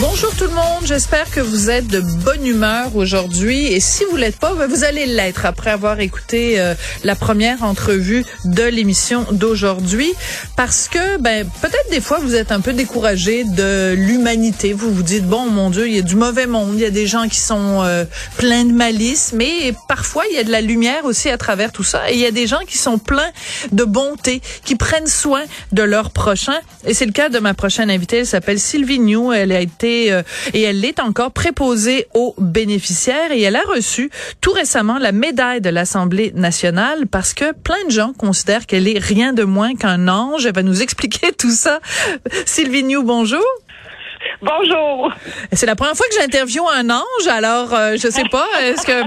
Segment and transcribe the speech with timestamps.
[0.00, 3.66] Bonjour tout le monde, j'espère que vous êtes de bonne humeur aujourd'hui.
[3.72, 7.62] Et si vous l'êtes pas, ben, vous allez l'être après avoir écouté euh, la première
[7.62, 10.12] entrevue de l'émission d'aujourd'hui.
[10.56, 15.04] Parce que ben peut-être des fois vous êtes un peu découragé de l'humanité, vous vous
[15.04, 17.28] dites bon mon dieu, il y a du mauvais monde, il y a des gens
[17.28, 18.04] qui sont euh,
[18.36, 21.84] pleins de malice, mais parfois il y a de la lumière aussi à travers tout
[21.84, 22.10] ça.
[22.10, 23.30] Et il y a des gens qui sont pleins
[23.70, 27.90] de bonté, qui prennent soin de leurs prochains et c'est le cas de ma prochaine
[27.90, 32.34] invitée, elle s'appelle Sylvie New, elle a été euh, et elle l'est encore préposée aux
[32.38, 37.84] bénéficiaires et elle a reçu tout récemment la médaille de l'Assemblée nationale parce que plein
[37.86, 40.46] de gens considèrent qu'elle est rien de moins qu'un ange.
[40.46, 41.80] Elle va nous expliquer tout ça.
[42.46, 43.44] Sylvie New, bonjour.
[44.42, 45.10] Bonjour.
[45.52, 48.46] C'est la première fois que j'interviewe un ange, alors euh, je sais pas.
[48.62, 49.02] Est-ce que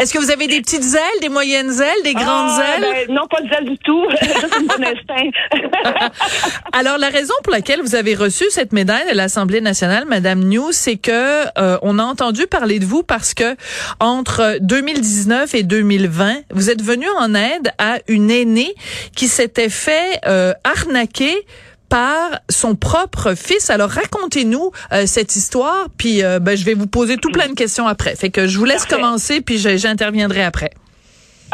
[0.00, 3.06] est-ce que vous avez des petites ailes, des moyennes ailes, des grandes Ah, ailes?
[3.06, 4.04] ben, non, pas d'ailes du tout.
[4.60, 5.30] Une bonne instinct.
[6.72, 10.72] Alors la raison pour laquelle vous avez reçu cette médaille de l'Assemblée nationale, Madame New,
[10.72, 13.56] c'est que euh, on a entendu parler de vous parce que
[14.00, 18.74] entre 2019 et 2020, vous êtes venu en aide à une aînée
[19.16, 21.46] qui s'était fait euh, arnaquer
[21.92, 23.68] par son propre fils.
[23.68, 27.54] Alors racontez-nous euh, cette histoire, puis euh, ben, je vais vous poser tout plein de
[27.54, 28.16] questions après.
[28.16, 29.02] Fait que je vous laisse Parfait.
[29.02, 30.70] commencer, puis j'interviendrai après.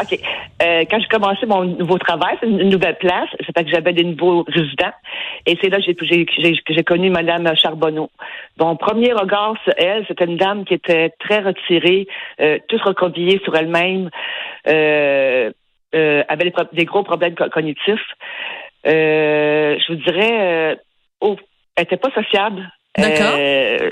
[0.01, 0.17] OK.
[0.61, 3.27] Euh, quand j'ai commencé mon nouveau travail, c'est une nouvelle place.
[3.45, 4.93] Ça fait que j'avais des nouveaux résidents.
[5.45, 8.09] Et c'est là que j'ai, connu Madame Charbonneau.
[8.57, 12.07] Mon premier regard sur elle, c'était une dame qui était très retirée,
[12.39, 14.09] euh, toute recroquevillée sur elle-même,
[14.69, 15.51] euh,
[15.95, 18.07] euh, avait des, gros problèmes co- cognitifs.
[18.85, 20.75] Euh, je vous dirais, euh,
[21.21, 21.35] oh,
[21.75, 22.69] elle était pas sociable.
[22.97, 23.35] D'accord.
[23.37, 23.89] Euh,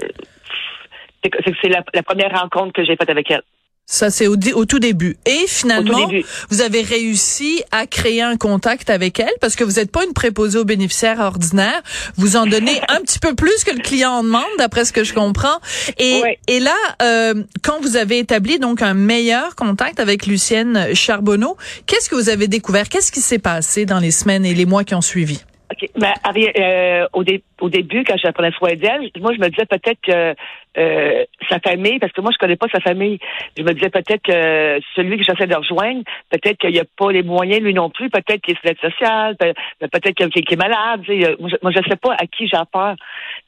[1.23, 3.41] c'est, c'est- c'est la, la première rencontre que j'ai faite avec elle.
[3.89, 5.15] Ça, c'est au, au tout début.
[5.25, 6.25] Et finalement, début.
[6.49, 10.11] vous avez réussi à créer un contact avec elle parce que vous n'êtes pas une
[10.11, 11.81] préposée aux bénéficiaires ordinaire.
[12.17, 15.05] Vous en donnez un petit peu plus que le client en demande, d'après ce que
[15.05, 15.59] je comprends.
[15.97, 21.55] Et, et là, euh, quand vous avez établi donc un meilleur contact avec Lucienne Charbonneau,
[21.85, 22.89] qu'est-ce que vous avez découvert?
[22.89, 25.39] Qu'est-ce qui s'est passé dans les semaines et les mois qui ont suivi?
[25.71, 25.89] OK.
[26.23, 29.99] Ari- euh, au, dé- au début, quand prenais soin d'elle, moi, je me disais peut-être
[30.01, 30.33] que
[30.77, 33.19] euh, sa famille, parce que moi, je connais pas sa famille,
[33.57, 37.11] je me disais peut-être que celui que j'essaie de rejoindre, peut-être qu'il n'y a pas
[37.11, 40.55] les moyens, lui non plus, peut-être qu'il est sur l'aide sociale, peut- peut-être qu'il est
[40.55, 41.01] malade.
[41.05, 41.35] sais.
[41.39, 42.95] Moi, je- je sais pas à qui j'ai affaire.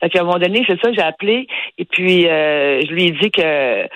[0.02, 1.48] Fait un moment donné, c'est ça, j'ai appelé,
[1.78, 3.88] et puis euh, je lui ai dit que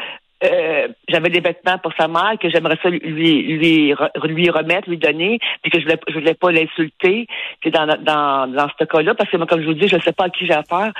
[0.43, 4.97] euh, j'avais des vêtements pour sa mère que j'aimerais ça lui lui lui remettre, lui
[4.97, 7.27] donner, puis que je voulais je voulais pas l'insulter,
[7.65, 10.25] dans dans dans ce cas-là, parce que moi, comme je vous dis, je sais pas
[10.25, 10.91] à qui j'ai affaire.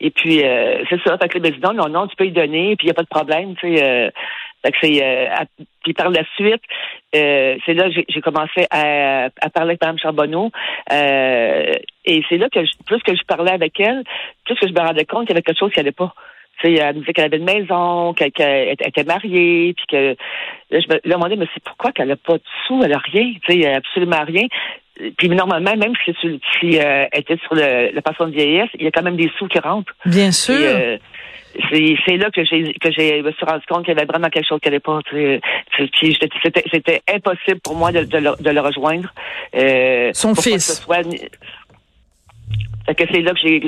[0.00, 2.76] Et puis euh, c'est ça, fait que le président, non, non, tu peux lui donner,
[2.76, 3.82] puis il y a pas de problème, tu sais.
[3.82, 4.10] Euh,
[4.70, 5.26] que c'est euh,
[5.82, 6.62] puis par la suite,
[7.16, 10.50] euh, c'est là que j'ai- commencé à, à parler avec Mme Charbonneau.
[10.92, 11.72] Euh,
[12.04, 14.04] et c'est là que je- plus que je parlais avec elle,
[14.44, 16.14] plus que je me rendais compte qu'il y avait quelque chose qui allait pas.
[16.62, 20.16] Tu sais, elle me disait qu'elle avait une maison, qu'elle était- mariée, puis que
[20.70, 22.98] là, je me, là, donné, mais c'est pourquoi qu'elle a pas de sous, elle a
[22.98, 24.46] rien, tu sais, absolument rien.
[25.16, 28.68] Puis normalement, même si, tu- si euh, elle était sur le, la pension de vieillesse,
[28.78, 29.92] il y a quand même des sous qui rentrent.
[30.06, 30.54] Bien sûr.
[30.54, 30.98] Euh,
[32.06, 34.46] c'est là que j'ai que j'ai me suis rendu compte qu'il y avait vraiment quelque
[34.48, 35.00] chose qui n'allait pas.
[35.08, 35.40] tu sais.
[35.76, 39.12] C'est- puis C'était c'était impossible pour moi de, de, le, de le rejoindre.
[39.54, 40.54] Euh, Son fils.
[40.54, 41.20] que ce soit ni-
[43.42, 43.60] J'ai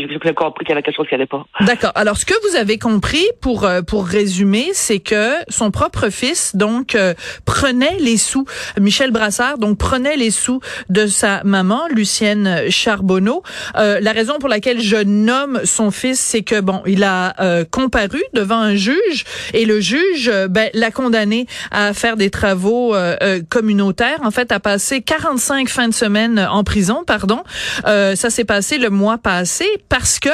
[0.97, 1.44] compris pas.
[1.60, 1.92] D'accord.
[1.94, 6.56] Alors, ce que vous avez compris, pour euh, pour résumer, c'est que son propre fils
[6.56, 7.14] donc euh,
[7.44, 8.44] prenait les sous.
[8.80, 13.42] Michel Brassard donc prenait les sous de sa maman, Lucienne Charbonneau.
[13.76, 17.64] Euh, la raison pour laquelle je nomme son fils, c'est que bon, il a euh,
[17.70, 22.94] comparu devant un juge et le juge ben, l'a condamné à faire des travaux
[23.49, 24.19] communautaires.
[24.22, 27.43] En fait, à passer 45 fins de semaine en prison, pardon.
[27.84, 30.31] Ça s'est passé le mois passé parce que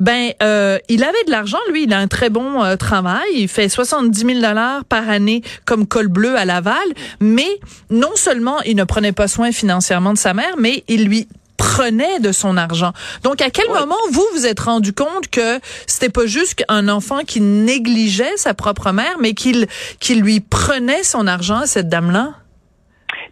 [0.00, 3.48] ben euh, il avait de l'argent lui il a un très bon euh, travail il
[3.48, 6.74] fait 70 000 dollars par année comme col bleu à Laval
[7.20, 7.60] mais
[7.90, 12.18] non seulement il ne prenait pas soin financièrement de sa mère mais il lui prenait
[12.20, 12.92] de son argent.
[13.22, 17.20] Donc, à quel moment vous vous êtes rendu compte que c'était pas juste un enfant
[17.26, 19.66] qui négligeait sa propre mère, mais qu'il
[20.00, 22.34] qu'il lui prenait son argent à cette dame-là?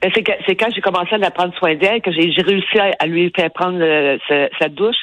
[0.02, 3.06] Ben, c'est, quand j'ai commencé à la prendre soin d'elle que j'ai, j'ai réussi à,
[3.06, 4.18] lui faire prendre euh,
[4.58, 4.96] sa, douche.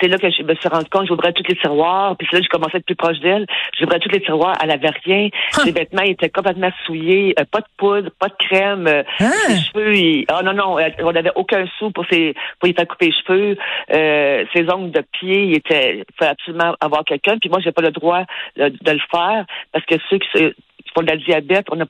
[0.00, 2.40] C'est là que je me suis rendu compte, j'ouvrais tous les tiroirs, puis c'est là
[2.40, 3.46] que j'ai commencé à être plus proche d'elle.
[3.78, 5.28] J'ouvrais tous les tiroirs, elle avait rien.
[5.50, 8.88] Ses vêtements étaient complètement souillés, euh, pas de poudre, pas de crème.
[8.88, 9.30] Euh, hein?
[9.46, 13.06] Ses cheveux, oh non, non, on n'avait aucun sou pour, ses, pour y faire couper
[13.06, 13.56] les cheveux.
[13.92, 17.38] Euh, ses ongles de pied, il était, il fallait absolument avoir quelqu'un.
[17.38, 18.24] Puis moi, j'ai pas le droit
[18.56, 20.52] de, le faire parce que ceux qui
[20.94, 21.86] pour la diabète, on a,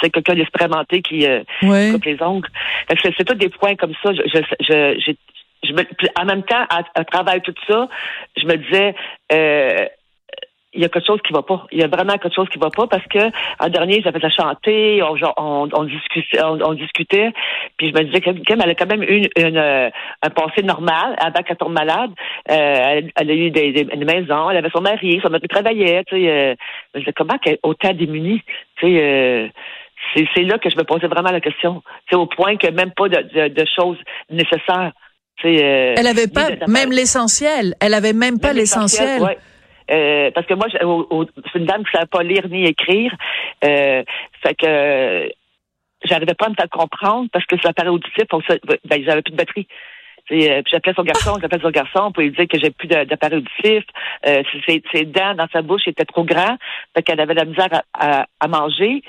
[0.00, 2.48] c'est quelqu'un d'expérimenté qui euh, coupe les ongles.
[3.02, 4.12] C'est tous des points comme ça.
[4.12, 5.12] Je, je,
[5.64, 5.82] je, me,
[6.20, 7.88] en même temps, à, à, travers tout ça,
[8.36, 8.94] je me disais,
[9.32, 9.86] euh,
[10.76, 11.66] il y a quelque chose qui va pas.
[11.72, 14.30] Il y a vraiment quelque chose qui va pas parce que en dernier, j'avais à
[14.30, 17.32] chanter, on, on, on, discutait, on, discutait,
[17.76, 19.90] puis je me disais qu'elle elle a quand même eu une, euh,
[20.22, 22.10] un passé normal avant qu'elle tombe malade.
[22.50, 26.04] Euh, elle, a eu des, des, une maison, elle avait son mari, son mari travaillait.
[26.04, 26.54] Tu sais, euh,
[26.94, 28.42] je me disais comment qu'elle est autant démunie.
[28.76, 29.48] Tu sais, euh,
[30.34, 31.82] c'est là que je me posais vraiment la question.
[32.08, 33.98] C'est au point que même pas de, de, de choses
[34.30, 34.92] nécessaires.
[35.44, 37.74] Euh, elle avait pas même l'essentiel.
[37.80, 39.22] Elle avait même pas l'essentiel.
[39.90, 43.12] Euh, parce que moi, c'est une dame qui ne savait pas lire ni écrire.
[43.64, 44.02] Euh,
[44.42, 45.30] fait que
[46.04, 49.36] j'arrivais pas à me faire comprendre parce que ça paraît auditif, ben, j'avais plus de
[49.36, 49.66] batterie.
[50.32, 53.38] Euh, puis j'appelais son garçon, j'appelais son garçon pour lui dire que j'ai plus d'appareil
[53.38, 53.84] auditif.
[54.26, 56.56] Euh, ses, ses, dents dans sa bouche étaient trop grands,
[56.94, 59.02] fait qu'elle avait de la misère à, à manger.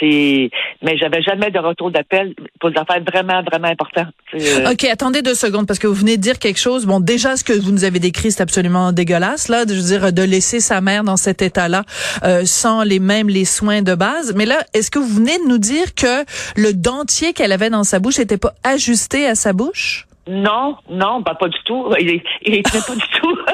[0.00, 0.50] C'est,
[0.82, 4.14] mais j'avais jamais de retour d'appel pour des affaires vraiment, vraiment importantes.
[4.34, 6.86] Euh, OK, attendez deux secondes, parce que vous venez de dire quelque chose.
[6.86, 9.98] Bon, déjà, ce que vous nous avez décrit, c'est absolument dégueulasse, là, de, je veux
[9.98, 11.84] dire, de laisser sa mère dans cet état-là,
[12.22, 14.34] euh, sans les mêmes les soins de base.
[14.34, 16.24] Mais là, est-ce que vous venez de nous dire que
[16.56, 20.06] le dentier qu'elle avait dans sa bouche n'était pas ajusté à sa bouche?
[20.26, 21.92] Non, non, bah, pas du tout.
[22.00, 23.38] Il, il était pas du tout.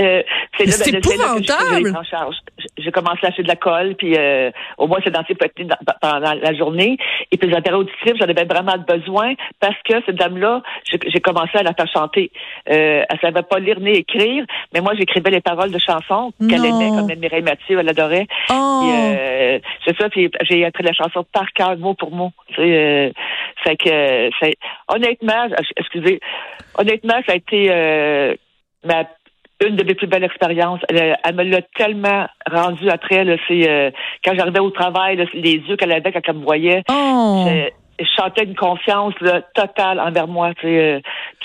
[0.00, 0.22] Euh,
[0.56, 1.92] c'est ben, épouvantable.
[2.80, 5.54] J'ai commencé à acheter de la colle, puis euh, au moins c'est être
[6.00, 6.96] pendant la journée.
[7.30, 11.58] Et puis les appareils auditifs, j'en avais vraiment besoin parce que cette dame-là, j'ai commencé
[11.58, 12.30] à la faire chanter.
[12.68, 16.64] Euh, elle savait pas lire ni écrire, mais moi j'écrivais les paroles de chansons qu'elle
[16.64, 18.26] aimait, comme Mireille Mathieu, elle adorait.
[18.50, 18.82] Oh.
[18.84, 22.32] Euh, c'est ça, puis j'ai appris la chanson par cœur, mot pour mot.
[22.58, 23.10] Euh,
[23.64, 24.30] fait que,
[24.88, 26.20] honnêtement, excusez,
[26.76, 28.34] honnêtement, ça a été euh,
[28.84, 29.04] ma
[29.66, 30.80] une de mes plus belles expériences.
[30.88, 33.24] Elle, me l'a tellement rendu après.
[33.48, 33.90] C'est euh,
[34.24, 36.82] quand j'arrivais au travail, les yeux qu'elle avait quand elle me voyait.
[36.90, 37.46] Oh
[38.00, 39.14] je chantais une confiance
[39.54, 40.52] totale envers moi.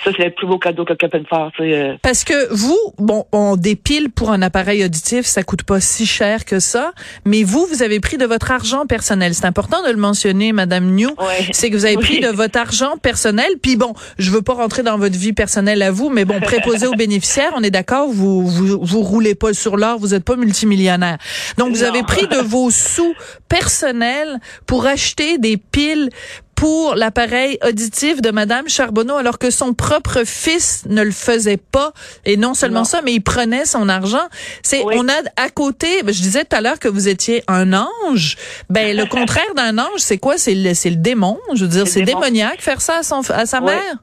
[0.03, 1.51] Ça, c'est le plus beau cadeau que quelqu'un peut faire.
[1.61, 1.97] Euh.
[2.01, 6.05] Parce que vous, bon, on des piles pour un appareil auditif, ça coûte pas si
[6.05, 6.91] cher que ça,
[7.25, 9.33] mais vous, vous avez pris de votre argent personnel.
[9.33, 11.09] C'est important de le mentionner, Madame New.
[11.51, 13.53] C'est que vous avez pris de votre argent personnel.
[13.61, 16.87] Puis bon, je veux pas rentrer dans votre vie personnelle à vous, mais bon, préposé
[16.87, 20.35] aux bénéficiaires, on est d'accord, vous, vous, vous roulez pas sur l'or, vous êtes pas
[20.35, 21.17] multimillionnaire.
[21.57, 23.13] Donc, vous avez pris de vos sous
[23.49, 26.09] personnels pour acheter des piles
[26.55, 31.91] pour l'appareil auditif de Madame Charbonneau alors que son propre fils ne le faisait pas.
[32.25, 34.25] Et non seulement ça mais il prenait son argent.
[34.63, 37.73] C'est on a à côté ben, je disais tout à l'heure que vous étiez un
[37.73, 38.37] ange.
[38.69, 40.37] Ben le contraire d'un ange, c'est quoi?
[40.37, 43.45] C'est le c'est le démon, je veux dire c'est démoniaque faire ça à son à
[43.45, 43.95] sa mère.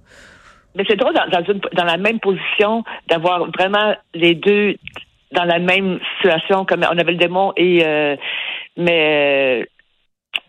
[0.74, 4.76] Mais c'est drôle dans, dans, une, dans la même position d'avoir vraiment les deux
[5.32, 8.16] dans la même situation comme on avait le démon et euh,
[8.76, 9.66] mais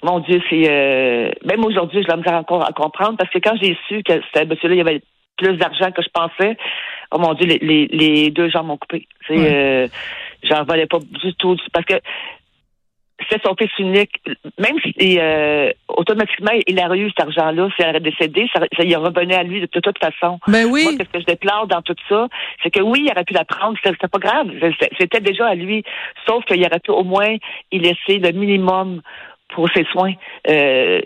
[0.03, 3.55] mon Dieu, c'est euh, même aujourd'hui, je me dire encore à comprendre parce que quand
[3.61, 5.01] j'ai su que c'était monsieur-là, il y avait
[5.37, 6.57] plus d'argent que je pensais,
[7.11, 9.07] oh mon Dieu, les, les, deux gens m'ont coupé.
[9.27, 9.87] C'est, euh,
[10.43, 11.95] j'en valais pas du tout parce que
[13.29, 14.21] c'est son fils unique.
[14.59, 18.95] Même si euh, automatiquement il a eu cet argent-là, s'il aurait décédé, ça, ça y
[18.95, 20.39] revenait à lui de toute, façon.
[20.47, 20.83] Ben oui.
[20.83, 22.27] Moi, ce que je déplore dans tout ça,
[22.61, 24.49] c'est que oui, il aurait pu la prendre, c'était pas grave.
[24.99, 25.83] C'était déjà à lui.
[26.27, 27.35] Sauf qu'il aurait pu au moins
[27.71, 29.01] y laisser le minimum
[29.53, 30.13] pour ses soins.
[30.49, 31.01] Euh,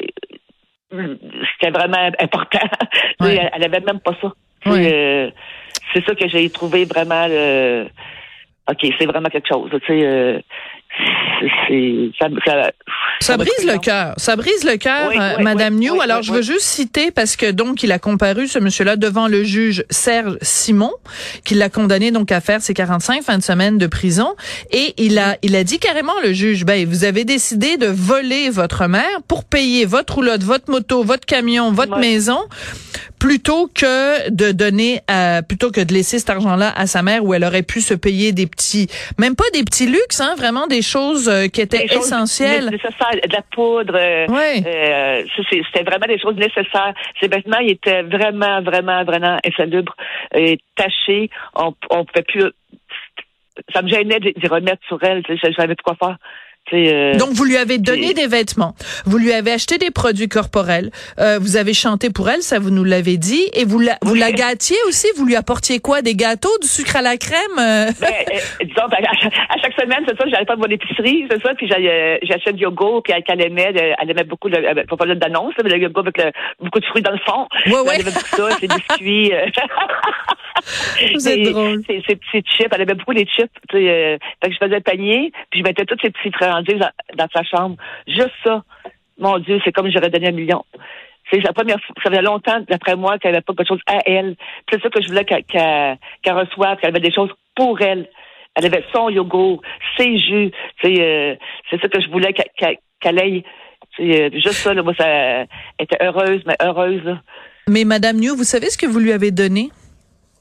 [0.90, 2.60] c'était vraiment important.
[3.20, 4.32] elle, elle avait même pas ça.
[4.68, 5.30] Euh,
[5.94, 7.26] c'est ça que j'ai trouvé vraiment.
[8.70, 9.70] ok, c'est vraiment quelque chose.
[9.86, 10.44] Tu sais,
[12.18, 12.28] ça,
[13.20, 14.14] ça, brise le cœur.
[14.18, 16.00] Ça brise le cœur, euh, Madame New.
[16.02, 19.44] Alors, je veux juste citer parce que donc il a comparu ce monsieur-là devant le
[19.44, 20.92] juge Serge Simon,
[21.44, 24.36] qui l'a condamné donc à faire ses 45 fins de semaine de prison,
[24.72, 28.50] et il a il a dit carrément le juge, ben vous avez décidé de voler
[28.50, 32.40] votre mère pour payer votre roulotte, votre moto, votre camion, votre maison
[33.20, 37.34] plutôt que de donner euh, plutôt que de laisser cet argent-là à sa mère où
[37.34, 40.82] elle aurait pu se payer des petits même pas des petits luxes hein vraiment des
[40.82, 42.70] choses euh, qui étaient essentielles.
[42.70, 44.64] de la poudre euh, oui.
[45.50, 46.94] c'était vraiment des choses nécessaires.
[47.20, 49.96] Ces vêtements ils étaient vraiment vraiment vraiment insalubres
[50.34, 51.30] et tachés.
[51.56, 52.52] On on pouvait plus
[53.74, 56.18] ça me gênait d'y remettre sur elle je, savais plus quoi faire
[56.74, 58.74] Euh, Donc, vous lui avez donné des vêtements,
[59.06, 62.72] vous lui avez acheté des produits corporels, euh, vous avez chanté pour elle, ça vous
[62.72, 66.16] nous l'avez dit, et vous la, vous la gâtiez aussi, vous lui apportiez quoi, des
[66.16, 67.38] gâteaux, du sucre à la crème?
[67.58, 67.88] Euh?
[68.02, 68.14] Ben,
[68.62, 71.68] disons, ben, à, chaque semaine, c'est ça, j'allais pas de mon épicerie, c'est ça, puis
[71.68, 75.78] j'achète du yogourt, puis elle, aimait, elle aimait beaucoup, le, faut pas d'annonce, mais le
[75.78, 77.48] yogourt avec beaucoup de fruits dans le fond.
[77.68, 77.96] Ouais, ouais.
[77.96, 79.32] Elle aimait beaucoup ça, ses biscuits.
[81.18, 81.82] c'est drôle.
[81.86, 85.62] Ses, petits chips, elle aimait beaucoup les chips, fait que je faisais le panier, puis
[85.62, 87.78] je mettais tous ces petits dans, sa chambre.
[88.08, 88.64] Juste ça.
[89.20, 90.64] Mon Dieu, c'est comme j'aurais donné un million.
[91.32, 91.96] C'est la première fois.
[92.04, 94.36] Ça faisait longtemps, d'après moi, qu'elle n'avait pas quelque chose à elle.
[94.72, 98.10] C'est ça que je voulais qu'elle reçoive, qu'elle avait des choses pour elle.
[98.56, 99.62] Elle avait son yogourt,
[99.98, 100.52] ses jus.
[100.86, 101.36] Euh,
[101.70, 103.44] c'est ça que je voulais qu'elle ait.
[103.96, 105.48] C'est euh, juste ça, là, moi, ça elle
[105.80, 107.18] était heureuse, mais heureuse.
[107.68, 109.70] Mais Madame New, vous savez ce que vous lui avez donné?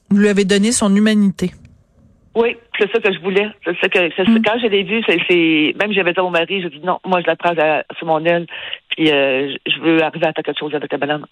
[0.09, 1.51] Vous lui avez donné son humanité.
[2.35, 3.47] Oui, c'est ça que je voulais.
[3.65, 4.41] C'est ça que mm.
[4.43, 7.19] quand je l'ai vu, c'est même j'avais dit à mon mari, j'ai dit non, moi
[7.21, 7.55] je la prends
[7.97, 8.45] sur mon aile,
[8.89, 11.25] puis euh, je veux arriver à faire quelque chose avec la madame.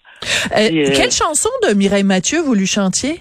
[0.52, 3.20] Euh, euh, quelle chanson de Mireille Mathieu vous lui chantiez?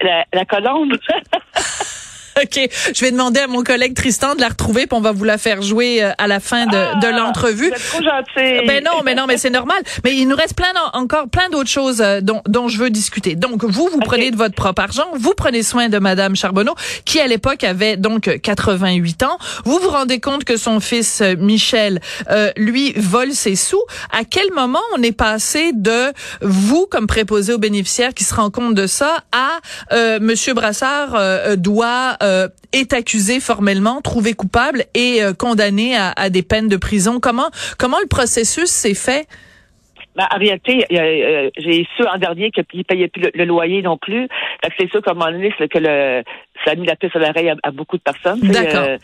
[0.00, 0.92] la, la colombe.
[2.42, 2.68] OK.
[2.94, 5.38] Je vais demander à mon collègue Tristan de la retrouver, puis on va vous la
[5.38, 7.70] faire jouer euh, à la fin de, de ah, l'entrevue.
[7.70, 8.66] trop gentil.
[8.66, 9.82] Ben non, mais non, mais c'est normal.
[10.04, 13.34] Mais il nous reste plein encore plein d'autres choses euh, dont, dont je veux discuter.
[13.34, 16.74] Donc, vous, vous prenez de votre propre argent, vous prenez soin de Madame Charbonneau,
[17.04, 19.38] qui à l'époque avait donc 88 ans.
[19.64, 22.00] Vous vous rendez compte que son fils euh, Michel,
[22.56, 23.82] lui, vole ses sous.
[24.10, 28.50] À quel moment on est passé de vous, comme préposé aux bénéficiaires, qui se rend
[28.50, 35.34] compte de ça, à Monsieur Brassard doit euh, est accusé formellement, trouvé coupable et euh,
[35.34, 37.20] condamné à, des peines de prison.
[37.20, 39.26] Comment comment le processus s'est fait?
[40.14, 43.96] Ben, en réalité, euh, j'ai su en dernier qu'il ne payait plus le, loyer non
[43.96, 44.28] plus.
[44.78, 46.22] C'est sûr qu'à un moment donné, que le,
[46.64, 48.40] ça a mis la piste à l'oreille à, beaucoup de personnes.
[48.40, 48.98] D'accord.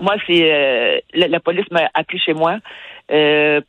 [0.00, 2.58] moi, c'est la, police m'a appelé chez moi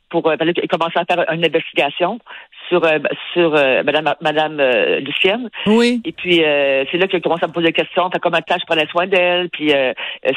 [0.10, 2.20] pour ben, commencer à faire une investigation
[2.70, 3.00] sur euh,
[3.34, 5.50] sur euh, Madame Madame euh, Lucienne.
[5.66, 6.02] Oui.
[6.06, 6.42] Et puis
[6.92, 8.10] c'est là qu'il commence à me poser des questions.
[8.10, 9.50] T'as comment je prenais soin d'elle?
[9.50, 9.72] Puis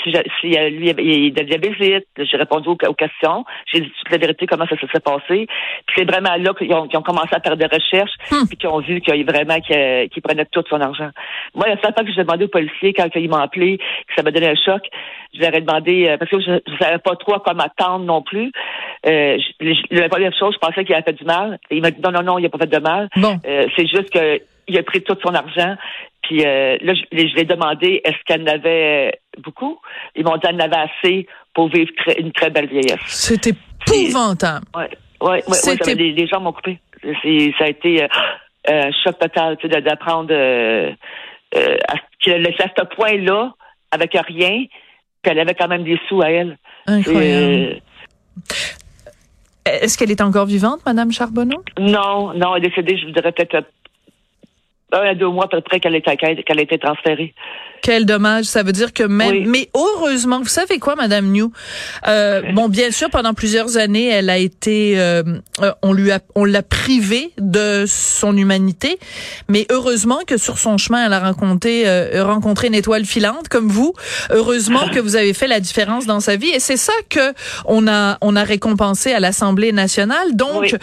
[0.05, 3.45] si, si lui il de diabète, j'ai répondu aux, questions.
[3.73, 5.47] J'ai dit toute la vérité comment ça s'est passé.
[5.87, 8.47] Puis c'est vraiment là qu'ils ont, ont, commencé à faire des recherches hmm.
[8.49, 11.11] puis qu'ils ont vu qu'il vraiment qu'il prenait tout son argent.
[11.55, 14.23] Moi, la seule fois que j'ai demandé aux policiers quand ils m'ont appelé, que ça
[14.23, 14.83] m'a donné un choc,
[15.35, 18.23] je leur ai demandé parce que je, ne savais pas trop à quoi m'attendre non
[18.23, 18.53] plus.
[19.07, 19.39] Euh,
[19.91, 21.59] la première chose, je pensais qu'il avait fait du mal.
[21.71, 23.09] il m'a dit non, non, non, il n'a pas fait de mal.
[23.17, 23.39] Bon.
[23.47, 25.77] Euh, c'est juste qu'il a pris tout son argent.
[26.23, 29.79] Puis euh, là, je, je lui ai demandé est-ce qu'elle en avait beaucoup?
[30.17, 33.01] Ils m'ont dit qu'elle en avait assez pour vivre une très belle vieillesse.
[33.07, 33.55] C'était
[33.87, 34.67] épouvantable.
[34.75, 34.85] Oui,
[35.21, 36.79] ouais, ouais, ouais les, gens m'ont coupé.
[37.03, 38.09] Ça a été euh,
[38.69, 40.93] un choc total d'apprendre euh,
[41.55, 41.77] euh,
[42.21, 43.53] qu'elle laissé à ce point-là
[43.91, 44.65] avec rien,
[45.23, 46.59] qu'elle avait quand même des sous à elle.
[46.87, 47.81] Incroyable.
[49.67, 51.63] Est-ce qu'elle est encore vivante, Madame Charbonneau?
[51.79, 53.67] Non, non, elle est décédée, je vous dirais peut-être
[54.93, 57.35] un à deux mois à peu près qu'elle a été transférée.
[57.83, 58.45] Quel dommage.
[58.45, 61.53] Ça veut dire que même, mais heureusement, vous savez quoi, Madame New?
[62.09, 65.23] Euh, bon, bien sûr, pendant plusieurs années, elle a été, euh,
[65.63, 68.99] euh, on lui a, on l'a privée de son humanité,
[69.49, 71.85] mais heureusement que sur son chemin, elle a rencontré,
[72.21, 73.93] rencontré une étoile filante comme vous.
[74.31, 77.33] Heureusement que vous avez fait la différence dans sa vie, et c'est ça que
[77.67, 80.35] on a, on a récompensé à l'Assemblée nationale.
[80.35, 80.75] Donc,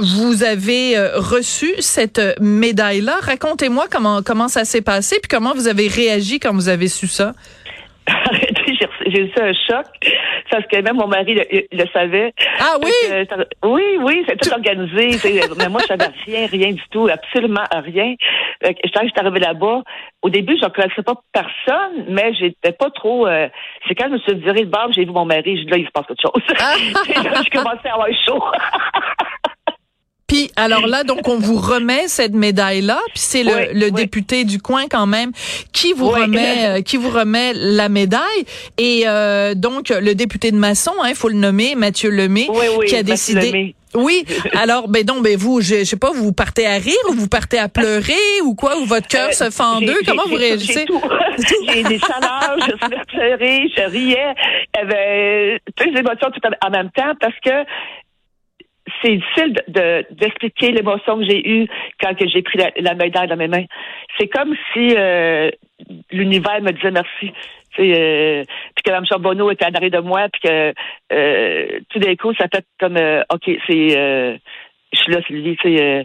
[0.00, 3.19] vous avez reçu cette médaille-là.
[3.20, 7.06] Racontez-moi comment, comment ça s'est passé, puis comment vous avez réagi quand vous avez su
[7.06, 7.32] ça?
[9.06, 9.86] j'ai eu un choc
[10.50, 12.32] parce que même mon mari le, savait.
[12.58, 12.90] Ah oui?
[13.64, 15.16] oui, oui, c'est tout organisé.
[15.58, 18.14] mais moi, je savais rien, rien du tout, absolument rien.
[18.62, 18.72] Quand
[19.02, 19.82] je suis arrivée là-bas,
[20.22, 23.26] au début, je ne connaissais pas personne, mais j'étais pas trop.
[23.26, 23.48] Euh,
[23.88, 25.76] c'est quand je me suis virée de barbe, j'ai vu mon mari, j'ai dit là,
[25.78, 26.42] il se passe quelque chose.
[26.60, 26.74] Ah!
[26.76, 28.42] je commençais à avoir chaud.
[30.30, 34.84] Puis alors là, donc on vous remet cette médaille-là, puis c'est le, député du coin
[34.88, 35.32] quand même
[35.72, 38.44] qui vous remet euh, qui vous remet la médaille.
[38.78, 42.46] Et euh, donc le député de Masson, il hein, faut le nommer, Mathieu Lemay,
[42.86, 43.74] qui a décidé.
[43.94, 44.24] Oui.
[44.56, 47.58] Alors, ben donc, ben vous, je, sais pas, vous partez à rire ou vous partez
[47.58, 48.12] à pleurer
[48.44, 49.98] ou quoi, ou votre cœur se fend en deux?
[50.06, 50.86] Comment vous réagissez?
[51.68, 54.34] J'ai des chaleurs, je suis à pleurer, je riais,
[54.76, 57.50] y avait toutes les émotions tout en même temps parce que
[59.02, 61.68] c'est difficile de, d'expliquer l'émotion que j'ai eue
[62.00, 63.64] quand j'ai pris la, médaille dans mes mains.
[64.18, 65.50] C'est comme si euh,
[66.10, 67.32] l'univers me disait merci.
[67.78, 70.74] Euh, puis que Mme Charbonneau était en arrière de moi, puis que
[71.12, 74.36] euh, tout d'un coup, ça fait comme euh, OK, c'est euh,
[74.92, 75.56] je suis là, Sylvie.
[75.64, 76.04] Euh,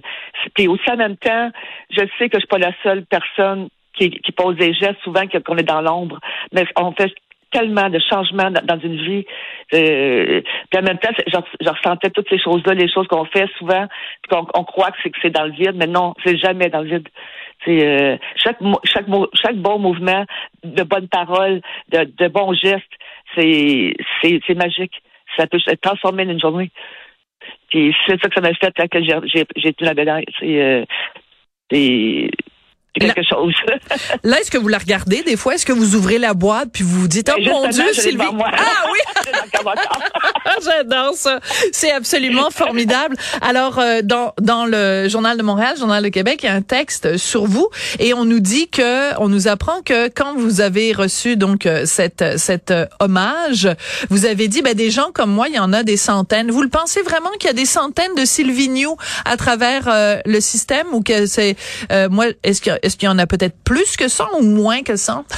[0.54, 1.52] puis aussi en même temps,
[1.90, 5.24] je sais que je suis pas la seule personne qui, qui pose des gestes souvent
[5.28, 6.20] qu'on est dans l'ombre.
[6.52, 7.12] Mais on fait
[7.56, 9.26] tellement de changements dans, une vie.
[9.74, 13.88] Euh, puis en même temps, je, ressentais toutes ces choses-là, les choses qu'on fait souvent,
[14.22, 16.90] puis qu'on on croit que c'est dans le vide, mais non, c'est jamais dans le
[16.90, 17.08] vide.
[17.68, 20.26] Euh, chaque chaque chaque bon mouvement,
[20.64, 22.84] de bonnes paroles, de, de bons gestes,
[23.36, 25.02] c'est c'est magique.
[25.38, 26.72] Ça peut transformer une journée.
[27.70, 30.26] Puis c'est ça que ça m'a fait quand j'ai j'ai été la médaille.
[30.40, 30.86] C'est euh,
[31.72, 32.30] c'est
[33.00, 33.54] quelque chose.
[34.24, 35.56] là, est-ce que vous la regardez des fois?
[35.56, 38.24] Est-ce que vous ouvrez la boîte puis vous vous dites, oh mon Dieu, Sylvie.
[38.24, 39.00] Ah oui!
[40.64, 41.40] J'adore ça.
[41.72, 43.16] C'est absolument formidable.
[43.42, 46.62] Alors, euh, dans, dans le Journal de Montréal, Journal de Québec, il y a un
[46.62, 50.94] texte sur vous et on nous dit que, on nous apprend que quand vous avez
[50.94, 53.70] reçu donc euh, cette, cette euh, hommage,
[54.10, 56.52] vous avez dit, ben, des gens comme moi, il y en a des centaines.
[56.52, 60.40] Vous le pensez vraiment qu'il y a des centaines de Sylvie New à travers le
[60.40, 61.56] système ou que c'est,
[62.10, 64.96] moi, est-ce que est-ce qu'il y en a peut-être plus que ça ou moins que
[64.96, 65.24] ça?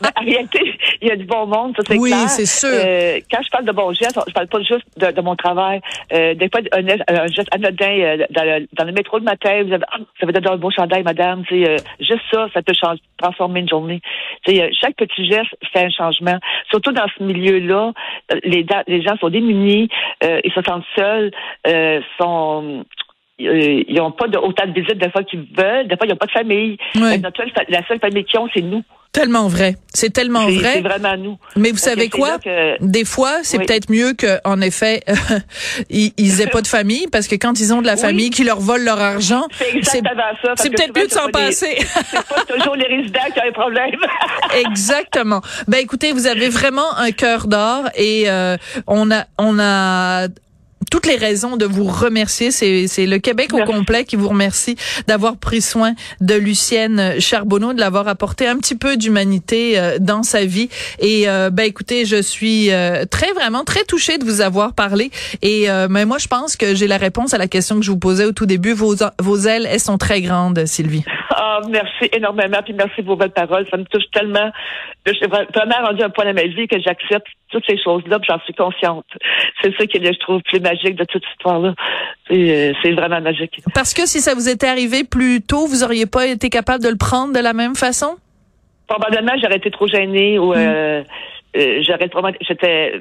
[0.00, 2.22] Ben, en réalité, il y a du bon monde, ça c'est oui, clair.
[2.22, 2.68] Oui, c'est sûr.
[2.72, 5.80] Euh, quand je parle de bon geste, je parle pas juste de, mon travail.
[6.12, 9.64] Euh, des fois, un, un geste anodin euh, dans, le, dans, le, métro de matin,
[9.64, 11.42] vous avez, ah, ça veut dire un beau chandail, madame.
[11.48, 14.00] C'est euh, juste ça, ça peut changer, transformer une journée.
[14.46, 16.38] Chaque petit geste fait un changement.
[16.70, 17.92] Surtout dans ce milieu-là,
[18.44, 19.88] les, les gens sont démunis,
[20.22, 21.32] ils se sentent seuls,
[22.20, 22.84] sont
[23.40, 25.86] euh, ils n'ont pas de, autant de visites des fois qu'ils veulent.
[25.86, 26.76] Des fois, ils n'ont pas de famille.
[26.96, 27.16] Euh,
[27.68, 28.82] la seule famille qu'ils ont, c'est nous.
[29.12, 29.76] Tellement vrai.
[29.94, 30.74] C'est tellement vrai.
[30.74, 31.38] C'est vraiment nous.
[31.56, 32.38] Mais vous savez quoi?
[32.80, 35.02] Des fois, c'est peut-être mieux qu'en effet,
[35.90, 38.44] ils, ils aient pas de famille parce que quand ils ont de la famille qui
[38.44, 41.78] leur vole leur argent, c'est C'est peut-être mieux de s'en passer.
[41.80, 44.00] c'est pas toujours les résidents qui ont un problème.
[44.66, 45.40] Exactement.
[45.66, 50.28] Ben écoutez, vous avez vraiment un cœur d'or et euh, on a on a
[50.90, 52.50] toutes les raisons de vous remercier.
[52.50, 54.76] C'est le Québec au complet qui vous remercie
[55.06, 60.22] d'avoir pris soin de Lucienne Charbonneau, de l'avoir apporté un petit peu d'humanité euh, dans
[60.22, 60.68] sa vie.
[60.98, 65.10] Et euh, ben écoutez, je suis euh, très vraiment très touchée de vous avoir parlé.
[65.42, 67.98] Et mais moi, je pense que j'ai la réponse à la question que je vous
[67.98, 68.72] posais au tout début.
[68.72, 71.04] Vos, vos ailes, elles sont très grandes, Sylvie.
[71.40, 73.64] Ah, merci énormément, puis merci pour vos belles paroles.
[73.70, 74.50] Ça me touche tellement.
[75.06, 78.40] Je suis vraiment rendu un point dans ma vie que j'accepte toutes ces choses-là, j'en
[78.40, 79.06] suis consciente.
[79.62, 81.74] C'est ça qui est, je trouve, plus magique de toute cette histoire-là.
[82.32, 83.60] Euh, c'est vraiment magique.
[83.72, 86.88] Parce que si ça vous était arrivé plus tôt, vous auriez pas été capable de
[86.88, 88.16] le prendre de la même façon?
[88.88, 91.04] Probablement, j'aurais été trop gênée ou euh, hmm.
[91.56, 92.22] euh, j'aurais trop...
[92.40, 93.00] J'étais...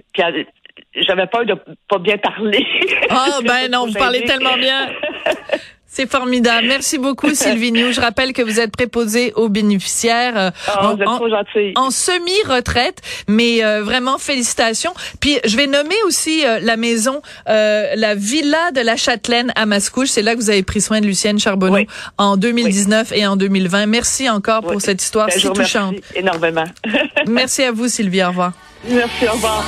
[0.96, 1.56] J'avais peur de
[1.90, 2.66] pas bien parler.
[3.10, 4.90] Ah, ben non, vous parlez tellement bien.
[5.98, 6.68] C'est formidable.
[6.68, 7.92] Merci beaucoup, Sylvie New.
[7.92, 13.82] Je rappelle que vous êtes préposée aux bénéficiaires euh, oh, en, en semi-retraite, mais euh,
[13.82, 14.94] vraiment félicitations.
[15.20, 20.10] Puis je vais nommer aussi euh, la maison, la villa de la Châtelaine à Mascouche.
[20.10, 21.88] C'est là que vous avez pris soin de Lucienne Charbonneau
[22.20, 23.88] en 2019 et en 2020.
[23.88, 25.96] Merci encore pour cette histoire ben, si touchante.
[26.14, 26.66] énormément.
[27.28, 28.24] Merci à vous, Sylvie.
[28.24, 28.52] Au revoir.
[28.88, 29.66] Merci, au revoir.